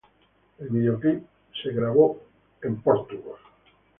[0.57, 1.23] El videoclip
[1.61, 2.17] fue grabado
[2.63, 3.37] en Chicago.